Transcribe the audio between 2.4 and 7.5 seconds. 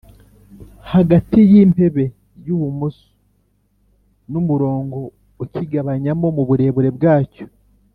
y’ubumoso n’umurongo ukigabanyamo muburebure bwacyo